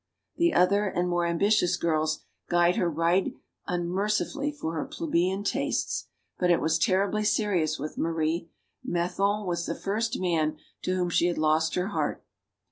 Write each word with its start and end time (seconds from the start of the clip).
The 0.37 0.55
other 0.55 0.87
and 0.87 1.07
more 1.07 1.27
ambitious 1.27 1.77
girls 1.77 2.23
guyed 2.49 2.75
her 2.75 2.89
right 2.89 3.35
unmercifully 3.67 4.51
for 4.51 4.73
her 4.73 4.85
plebeian 4.85 5.43
tastes. 5.43 6.07
But 6.39 6.49
it 6.49 6.59
was 6.59 6.79
terribly 6.79 7.23
serious 7.23 7.77
with 7.77 7.99
Marie. 7.99 8.49
Mathon 8.83 9.45
was 9.45 9.67
the 9.67 9.75
first 9.75 10.19
man 10.19 10.57
to 10.85 10.95
whom 10.95 11.11
she 11.11 11.27
had 11.27 11.37
lost 11.37 11.75
her 11.75 11.89
heart. 11.89 12.25